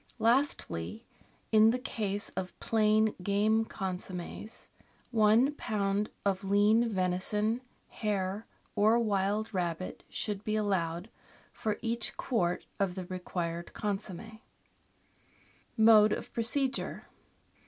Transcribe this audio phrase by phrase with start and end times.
[0.17, 1.05] Lastly,
[1.51, 4.67] in the case of plain game consommes,
[5.11, 6.07] one lb.
[6.25, 11.11] of lean venison, hare, or wild rabbit should be allowed
[11.53, 14.39] for each quart of the required consomm6.
[15.77, 17.05] Mode of Procedure.